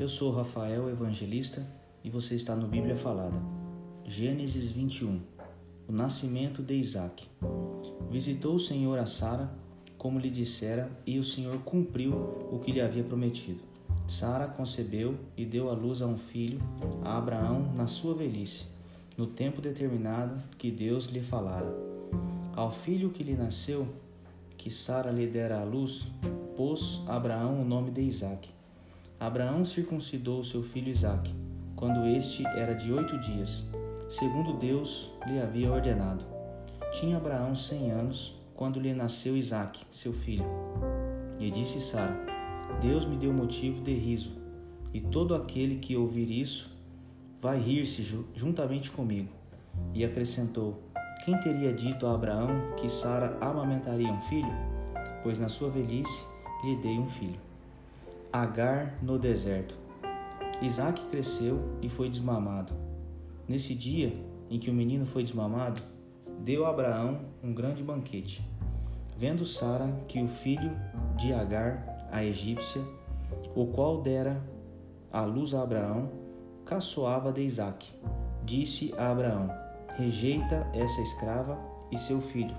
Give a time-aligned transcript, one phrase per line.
[0.00, 1.62] Eu sou Rafael Evangelista
[2.02, 3.36] e você está no Bíblia Falada.
[4.06, 5.20] Gênesis 21
[5.86, 7.28] O nascimento de Isaac.
[8.10, 9.52] Visitou o Senhor a Sara,
[9.98, 12.14] como lhe dissera, e o Senhor cumpriu
[12.50, 13.60] o que lhe havia prometido.
[14.08, 16.62] Sara concebeu e deu à luz a um filho,
[17.04, 18.64] a Abraão, na sua velhice,
[19.18, 21.76] no tempo determinado que Deus lhe falara.
[22.56, 23.86] Ao filho que lhe nasceu,
[24.56, 26.06] que Sara lhe dera à luz,
[26.56, 28.59] pôs Abraão o nome de Isaque
[29.20, 31.30] Abraão circuncidou seu filho Isaque,
[31.76, 33.62] quando este era de oito dias,
[34.08, 36.24] segundo Deus lhe havia ordenado.
[36.92, 40.46] Tinha Abraão cem anos quando lhe nasceu Isaque, seu filho.
[41.38, 42.18] E disse Sara:
[42.80, 44.32] Deus me deu motivo de riso,
[44.94, 46.74] e todo aquele que ouvir isso
[47.42, 48.02] vai rir-se
[48.34, 49.28] juntamente comigo.
[49.92, 50.82] E acrescentou:
[51.26, 54.52] Quem teria dito a Abraão que Sara amamentaria um filho?
[55.22, 56.24] Pois na sua velhice
[56.64, 57.49] lhe dei um filho.
[58.32, 59.74] Agar no deserto.
[60.62, 62.72] Isaac cresceu e foi desmamado.
[63.48, 64.14] Nesse dia
[64.48, 65.82] em que o menino foi desmamado,
[66.38, 68.48] deu a Abraão um grande banquete.
[69.18, 70.70] Vendo Sara que o filho
[71.16, 72.80] de Agar, a egípcia,
[73.56, 74.40] o qual dera
[75.12, 76.12] a luz a Abraão,
[76.64, 77.92] caçoava de Isaac,
[78.44, 79.50] disse a Abraão:
[79.96, 81.58] Rejeita essa escrava
[81.90, 82.54] e seu filho,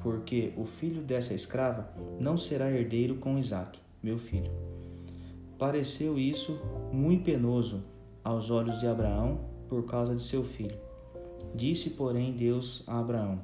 [0.00, 4.50] porque o filho dessa escrava não será herdeiro com Isaac, meu filho.
[5.60, 6.58] Pareceu isso
[6.90, 7.84] muito penoso
[8.24, 10.78] aos olhos de Abraão por causa de seu filho.
[11.54, 13.42] Disse, porém, Deus a Abraão: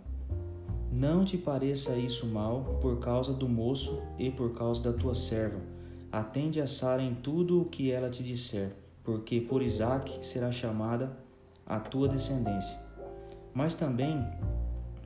[0.91, 5.61] Não te pareça isso mal por causa do moço e por causa da tua serva.
[6.11, 11.14] Atende a Sara em tudo o que ela te disser, porque por Isaque será chamada
[11.67, 12.81] a tua descendência.
[13.53, 14.27] Mas também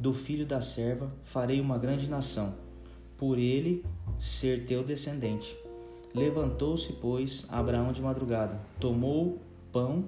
[0.01, 2.55] do filho da serva farei uma grande nação,
[3.19, 3.85] por ele
[4.21, 5.70] ser teu descendente.
[6.15, 9.39] Levantou-se, pois, Abraão de madrugada, tomou
[9.73, 10.07] pão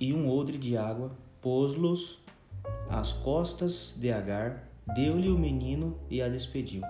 [0.00, 1.10] e um odre de água,
[1.42, 2.18] pôs-los
[2.88, 6.82] às costas de Agar, deu-lhe o menino e a despediu.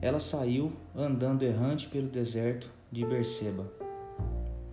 [0.00, 3.70] Ela saiu, andando errante pelo deserto de Berseba.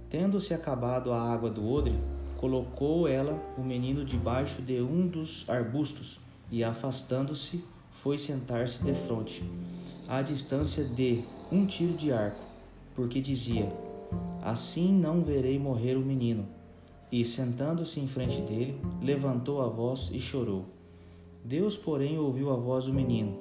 [0.09, 2.00] Tendo-se acabado a água do odre,
[2.38, 6.19] colocou ela o menino debaixo de um dos arbustos
[6.50, 9.44] e, afastando-se, foi sentar-se defronte,
[10.07, 12.53] à distância de um tiro de arco
[12.95, 13.71] porque dizia:
[14.41, 16.45] Assim não verei morrer o menino.
[17.11, 20.65] E, sentando-se em frente dele, levantou a voz e chorou.
[21.43, 23.37] Deus, porém, ouviu a voz do menino,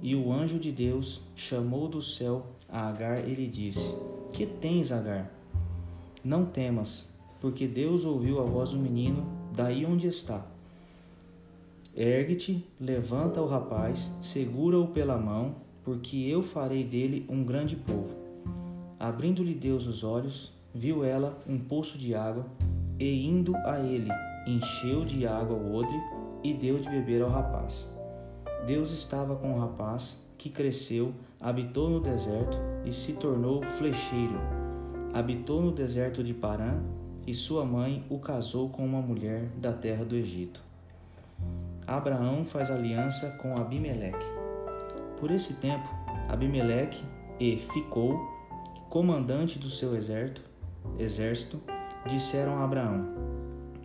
[0.00, 3.94] e o anjo de Deus chamou do céu a Agar e lhe disse:
[4.32, 5.32] Que tens, Agar?
[6.22, 10.46] Não temas, porque Deus ouviu a voz do menino daí onde está.
[11.96, 18.25] Ergue-te, levanta o rapaz, segura-o pela mão, porque eu farei dele um grande povo.
[18.98, 22.46] Abrindo-lhe Deus os olhos, viu ela um poço de água,
[22.98, 24.10] e indo a ele,
[24.46, 26.00] encheu de água o odre
[26.42, 27.92] e deu de beber ao rapaz.
[28.66, 34.38] Deus estava com o rapaz, que cresceu, habitou no deserto e se tornou flecheiro.
[35.12, 36.80] Habitou no deserto de Parã,
[37.26, 40.62] e sua mãe o casou com uma mulher da terra do Egito.
[41.86, 44.26] Abraão faz aliança com Abimeleque.
[45.18, 45.88] Por esse tempo,
[46.28, 47.02] Abimeleque
[47.38, 48.35] e ficou
[48.96, 50.40] comandante do seu exército,
[50.98, 51.60] exército,
[52.08, 53.06] disseram a Abraão: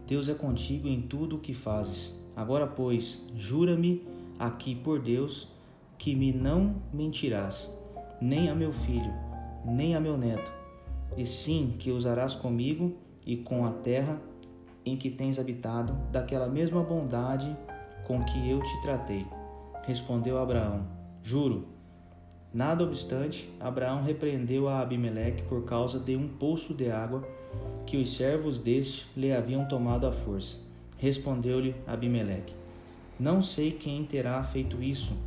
[0.07, 2.17] Deus é contigo em tudo o que fazes.
[2.33, 4.07] Agora, pois, jura-me
[4.39, 5.49] aqui por Deus
[5.97, 7.69] que me não mentirás,
[8.21, 9.13] nem a meu filho,
[9.65, 10.49] nem a meu neto,
[11.17, 12.95] e sim que usarás comigo
[13.25, 14.17] e com a terra
[14.85, 17.53] em que tens habitado, daquela mesma bondade
[18.07, 19.25] com que eu te tratei.
[19.85, 20.87] Respondeu Abraão:
[21.21, 21.70] Juro.
[22.53, 27.23] Nada obstante, Abraão repreendeu a Abimeleque por causa de um poço de água
[27.85, 30.57] que os servos deste lhe haviam tomado à força.
[30.97, 32.53] Respondeu-lhe Abimeleque:
[33.17, 35.17] Não sei quem terá feito isso.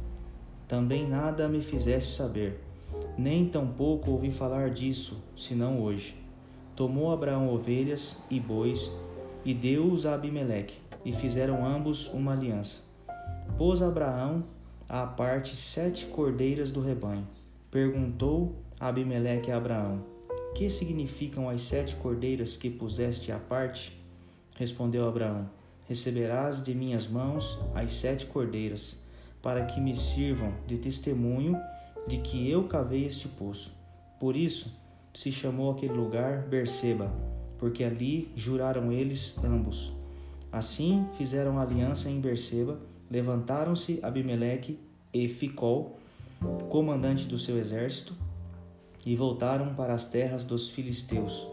[0.69, 2.61] Também nada me fizeste saber,
[3.17, 6.15] nem tampouco ouvi falar disso, senão hoje.
[6.77, 8.91] Tomou Abraão ovelhas e bois
[9.45, 12.83] e deu-os a Abimeleque, e fizeram ambos uma aliança.
[13.59, 14.43] Pôs Abraão
[14.89, 17.27] à parte sete cordeiras do rebanho.
[17.71, 20.05] Perguntou Abimeleque a Abraão:
[20.55, 23.99] Que significam as sete cordeiras que puseste à parte?
[24.57, 25.49] Respondeu Abraão:
[25.89, 28.97] Receberás de minhas mãos as sete cordeiras,
[29.43, 31.59] para que me sirvam de testemunho
[32.07, 33.73] de que eu cavei este poço.
[34.21, 34.73] Por isso
[35.15, 37.11] se chamou aquele lugar Berseba,
[37.59, 39.93] porque ali juraram eles ambos.
[40.53, 42.79] Assim fizeram aliança em Berseba
[43.15, 44.77] Levantaram-se Abimeleque
[45.13, 46.01] e Ficol,
[46.69, 48.13] comandante do seu exército,
[49.07, 51.47] e voltaram para as terras dos filisteus.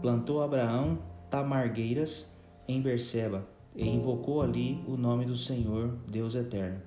[0.00, 0.98] Plantou Abraão
[1.28, 2.34] tamargueiras
[2.66, 6.80] em Berseba e invocou ali o nome do Senhor, Deus eterno.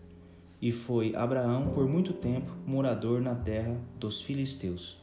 [0.60, 4.98] E foi Abraão por muito tempo morador na terra dos filisteus.